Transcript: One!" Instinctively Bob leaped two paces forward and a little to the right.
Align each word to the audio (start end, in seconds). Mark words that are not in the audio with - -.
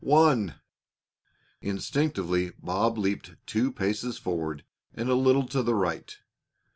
One!" 0.03 0.55
Instinctively 1.61 2.53
Bob 2.57 2.97
leaped 2.97 3.35
two 3.45 3.71
paces 3.71 4.17
forward 4.17 4.65
and 4.95 5.09
a 5.09 5.13
little 5.15 5.47
to 5.49 5.61
the 5.61 5.75
right. 5.75 6.17